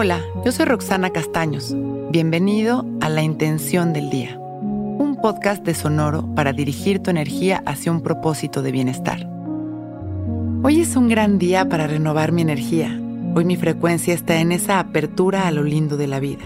Hola, 0.00 0.20
yo 0.44 0.52
soy 0.52 0.66
Roxana 0.66 1.10
Castaños. 1.10 1.74
Bienvenido 2.12 2.86
a 3.00 3.08
La 3.08 3.22
Intención 3.22 3.92
del 3.92 4.10
Día, 4.10 4.38
un 4.38 5.18
podcast 5.20 5.64
de 5.64 5.74
Sonoro 5.74 6.24
para 6.36 6.52
dirigir 6.52 7.02
tu 7.02 7.10
energía 7.10 7.64
hacia 7.66 7.90
un 7.90 8.00
propósito 8.00 8.62
de 8.62 8.70
bienestar. 8.70 9.28
Hoy 10.62 10.82
es 10.82 10.94
un 10.94 11.08
gran 11.08 11.40
día 11.40 11.68
para 11.68 11.88
renovar 11.88 12.30
mi 12.30 12.42
energía. 12.42 12.96
Hoy 13.34 13.44
mi 13.44 13.56
frecuencia 13.56 14.14
está 14.14 14.36
en 14.36 14.52
esa 14.52 14.78
apertura 14.78 15.48
a 15.48 15.50
lo 15.50 15.64
lindo 15.64 15.96
de 15.96 16.06
la 16.06 16.20
vida. 16.20 16.44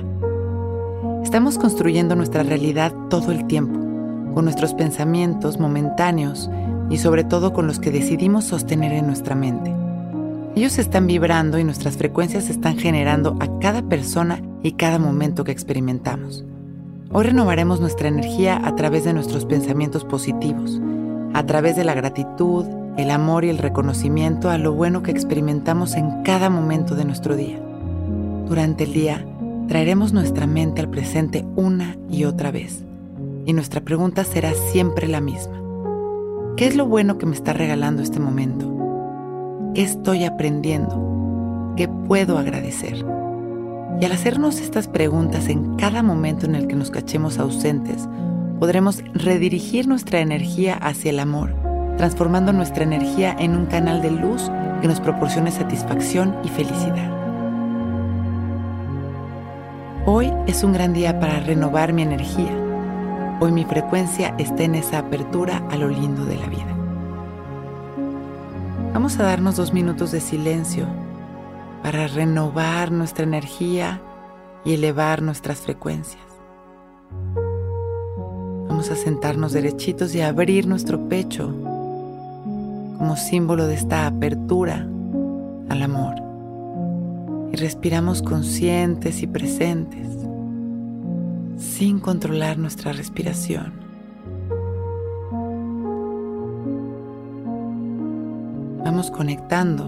Estamos 1.23 1.59
construyendo 1.59 2.17
nuestra 2.17 2.45
realidad 2.45 2.95
todo 3.11 3.33
el 3.33 3.47
tiempo, 3.49 3.79
con 4.33 4.47
nuestros 4.47 4.73
pensamientos 4.73 5.59
momentáneos 5.59 6.49
y 6.89 6.97
sobre 6.97 7.23
todo 7.23 7.53
con 7.53 7.67
los 7.67 7.81
que 7.81 7.91
decidimos 7.91 8.45
sostener 8.45 8.93
en 8.93 9.07
nuestra 9.07 9.35
mente. 9.35 9.82
Ellos 10.55 10.79
están 10.79 11.07
vibrando 11.07 11.59
y 11.59 11.65
nuestras 11.65 11.97
frecuencias 11.97 12.51
están 12.51 12.77
generando 12.77 13.39
a 13.41 13.59
cada 13.59 13.81
persona 13.81 14.43
y 14.63 14.73
cada 14.73 14.99
momento 14.99 15.45
que 15.45 15.53
experimentamos. 15.53 16.45
Hoy 17.11 17.25
renovaremos 17.25 17.81
nuestra 17.81 18.09
energía 18.09 18.61
a 18.63 18.77
través 18.77 19.05
de 19.05 19.15
nuestros 19.15 19.47
pensamientos 19.47 20.05
positivos, 20.05 20.79
a 21.33 21.47
través 21.47 21.75
de 21.75 21.85
la 21.85 21.95
gratitud, 21.95 22.67
el 22.99 23.11
amor 23.11 23.47
y 23.47 23.49
el 23.49 23.57
reconocimiento 23.57 24.51
a 24.51 24.59
lo 24.59 24.75
bueno 24.75 25.03
que 25.03 25.11
experimentamos 25.11 25.95
en 25.95 26.23
cada 26.23 26.51
momento 26.51 26.97
de 26.97 27.07
nuestro 27.07 27.35
día. 27.35 27.59
Durante 28.47 28.85
el 28.85 28.93
día, 28.93 29.25
traeremos 29.69 30.13
nuestra 30.13 30.47
mente 30.47 30.83
al 30.83 30.91
presente 30.91 31.47
una 31.57 31.97
y 32.11 32.25
otra 32.25 32.51
vez, 32.51 32.85
y 33.47 33.55
nuestra 33.55 33.81
pregunta 33.81 34.23
será 34.25 34.53
siempre 34.71 35.09
la 35.09 35.23
misma. 35.23 35.63
¿Qué 36.59 36.67
es 36.67 36.77
lo 36.77 36.85
bueno 36.85 37.17
que 37.17 37.25
me 37.25 37.35
está 37.35 37.55
regalando 37.55 38.03
este 38.03 38.21
momento? 38.21 38.72
¿Qué 39.75 39.81
estoy 39.81 40.25
aprendiendo? 40.25 41.73
¿Qué 41.79 41.89
puedo 41.89 42.37
agradecer? 42.37 43.07
Y 43.99 44.05
al 44.05 44.13
hacernos 44.13 44.61
estas 44.61 44.87
preguntas 44.87 45.49
en 45.49 45.77
cada 45.77 46.03
momento 46.03 46.45
en 46.45 46.57
el 46.57 46.67
que 46.67 46.75
nos 46.75 46.91
cachemos 46.91 47.39
ausentes, 47.39 48.07
podremos 48.61 49.03
redirigir 49.15 49.89
nuestra 49.89 50.21
energía 50.21 50.75
hacia 50.75 51.09
el 51.09 51.21
amor, 51.21 51.55
transformando 51.97 52.53
nuestra 52.53 52.85
energía 52.85 53.35
en 53.39 53.57
un 53.57 53.65
canal 53.65 54.03
de 54.03 54.11
luz 54.11 54.51
que 54.83 54.89
nos 54.89 55.01
proporcione 55.01 55.51
satisfacción 55.51 56.37
y 56.45 56.49
felicidad. 56.49 57.11
Hoy 60.05 60.31
es 60.47 60.63
un 60.65 60.75
gran 60.75 60.93
día 60.93 61.19
para 61.19 61.41
renovar 61.41 61.95
mi 61.95 62.03
energía. 62.03 62.59
Hoy 63.41 63.53
mi 63.53 63.65
frecuencia 63.65 64.35
está 64.37 64.65
en 64.65 64.75
esa 64.75 64.99
apertura 64.99 65.67
a 65.71 65.77
lo 65.77 65.89
lindo 65.89 66.27
de 66.27 66.37
la 66.37 66.47
vida. 66.49 66.82
Vamos 68.93 69.19
a 69.19 69.23
darnos 69.23 69.57
dos 69.57 69.73
minutos 69.73 70.13
de 70.13 70.21
silencio 70.21 70.87
para 71.83 72.09
renovar 72.09 72.93
nuestra 72.93 73.25
energía 73.25 74.03
y 74.67 74.75
elevar 74.75 75.23
nuestras 75.23 75.61
frecuencias. 75.61 76.23
Vamos 78.69 78.91
a 78.91 78.97
sentarnos 78.97 79.53
derechitos 79.53 80.15
y 80.15 80.21
abrir 80.21 80.67
nuestro 80.67 81.09
pecho 81.09 81.47
como 82.99 83.17
símbolo 83.17 83.67
de 83.67 83.77
esta 83.77 84.07
apertura 84.07 84.87
al 85.71 85.83
amor. 85.83 86.17
Y 87.51 87.57
respiramos 87.57 88.21
conscientes 88.21 89.23
y 89.23 89.27
presentes, 89.27 90.07
sin 91.57 91.99
controlar 91.99 92.59
nuestra 92.59 92.93
respiración. 92.93 93.92
Conectando 99.11 99.85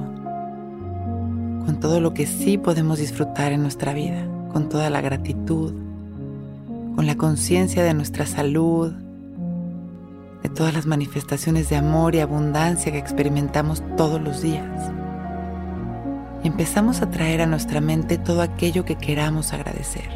con 1.67 1.79
todo 1.81 2.01
lo 2.01 2.15
que 2.15 2.27
sí 2.27 2.57
podemos 2.57 2.99
disfrutar 2.99 3.53
en 3.53 3.63
nuestra 3.63 3.93
vida, 3.93 4.27
con 4.53 4.69
toda 4.69 4.89
la 4.91 5.01
gratitud, 5.01 5.75
con 6.95 7.07
la 7.07 7.17
conciencia 7.17 7.83
de 7.83 7.93
nuestra 7.93 8.25
salud, 8.25 8.93
de 10.43 10.49
todas 10.49 10.75
las 10.75 10.87
manifestaciones 10.87 11.69
de 11.69 11.77
amor 11.77 12.15
y 12.15 12.21
abundancia 12.21 12.93
que 12.93 12.99
experimentamos 12.99 13.83
todos 13.97 14.21
los 14.21 14.43
días. 14.43 14.91
Empezamos 16.43 17.03
a 17.03 17.11
traer 17.11 17.43
a 17.43 17.47
nuestra 17.47 17.81
mente 17.81 18.19
todo 18.19 18.43
aquello 18.43 18.85
que 18.85 18.97
queramos 18.97 19.53
agradecer. 19.53 20.09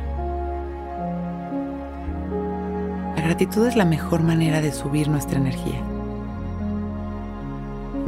La 3.16 3.22
gratitud 3.22 3.66
es 3.66 3.76
la 3.76 3.84
mejor 3.84 4.22
manera 4.22 4.60
de 4.60 4.72
subir 4.72 5.08
nuestra 5.08 5.38
energía 5.38 5.82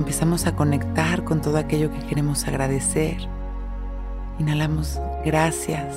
empezamos 0.01 0.47
a 0.47 0.57
conectar 0.57 1.25
con 1.25 1.43
todo 1.43 1.59
aquello 1.59 1.91
que 1.93 1.99
queremos 2.07 2.49
agradecer. 2.49 3.19
Inhalamos 4.39 4.99
gracias 5.27 5.95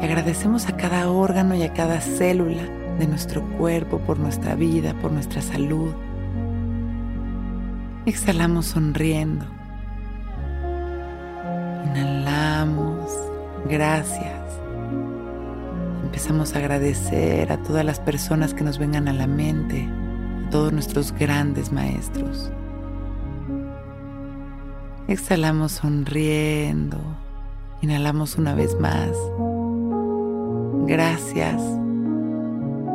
y 0.00 0.04
agradecemos 0.04 0.66
a 0.66 0.76
cada 0.76 1.08
órgano 1.08 1.54
y 1.54 1.62
a 1.62 1.72
cada 1.72 2.00
célula 2.00 2.64
de 2.98 3.06
nuestro 3.06 3.40
cuerpo 3.56 3.98
por 4.00 4.18
nuestra 4.18 4.56
vida, 4.56 4.94
por 5.00 5.12
nuestra 5.12 5.40
salud. 5.42 5.94
Exhalamos 8.04 8.66
sonriendo. 8.66 9.46
Inhalamos, 11.86 13.12
gracias. 13.70 14.42
Empezamos 16.02 16.56
a 16.56 16.58
agradecer 16.58 17.52
a 17.52 17.58
todas 17.58 17.84
las 17.84 18.00
personas 18.00 18.54
que 18.54 18.64
nos 18.64 18.78
vengan 18.78 19.06
a 19.06 19.12
la 19.12 19.28
mente, 19.28 19.88
a 20.46 20.50
todos 20.50 20.72
nuestros 20.72 21.12
grandes 21.12 21.70
maestros. 21.70 22.50
Exhalamos 25.12 25.72
sonriendo. 25.72 26.96
Inhalamos 27.82 28.38
una 28.38 28.54
vez 28.54 28.80
más. 28.80 29.10
Gracias. 30.86 31.60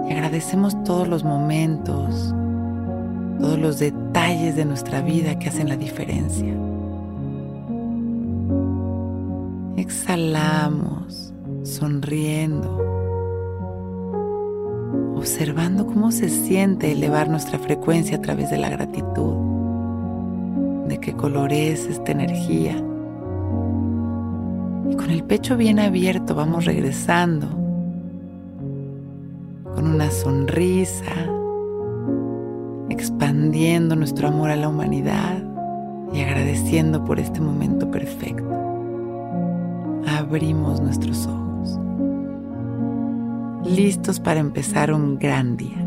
Y 0.10 0.14
agradecemos 0.14 0.84
todos 0.84 1.08
los 1.08 1.24
momentos, 1.24 2.34
todos 3.40 3.60
los 3.60 3.78
detalles 3.78 4.56
de 4.56 4.66
nuestra 4.66 5.02
vida 5.02 5.38
que 5.38 5.50
hacen 5.50 5.70
la 5.70 5.78
diferencia. 5.78 6.56
Exhalamos, 9.76 11.32
sonriendo, 11.62 12.82
observando 15.16 15.86
cómo 15.86 16.12
se 16.12 16.30
siente 16.30 16.94
elevar 16.94 17.30
nuestra 17.30 17.60
frecuencia 17.60 18.18
a 18.18 18.22
través 18.22 18.50
de 18.50 18.58
la 18.58 18.72
gratitud 18.72 19.57
de 20.88 21.00
qué 21.00 21.14
color 21.14 21.52
es 21.52 21.86
esta 21.86 22.12
energía. 22.12 22.76
Y 24.90 24.96
con 24.96 25.10
el 25.10 25.24
pecho 25.24 25.58
bien 25.58 25.80
abierto 25.80 26.36
vamos 26.36 26.66
regresando 26.66 27.48
con 29.76 29.88
una 29.88 30.10
sonrisa, 30.10 31.06
expandiendo 32.90 33.96
nuestro 33.96 34.30
amor 34.30 34.50
a 34.50 34.56
la 34.56 34.70
humanidad 34.70 35.44
y 36.14 36.22
agradeciendo 36.22 37.04
por 37.04 37.20
este 37.20 37.42
momento 37.42 37.92
perfecto. 37.92 38.50
Abrimos 40.08 40.82
nuestros 40.82 41.28
ojos, 41.28 41.80
listos 43.66 44.20
para 44.20 44.40
empezar 44.40 44.94
un 44.94 45.20
gran 45.20 45.58
día. 45.58 45.87